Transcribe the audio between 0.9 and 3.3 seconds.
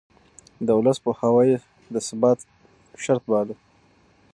پوهاوی يې د ثبات شرط